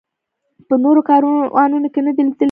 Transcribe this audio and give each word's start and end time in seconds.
په 0.67 0.75
نورو 0.83 1.01
کاروانونو 1.09 1.87
کې 1.93 2.01
نه 2.01 2.05
لیدل 2.13 2.27
کېده. 2.29 2.39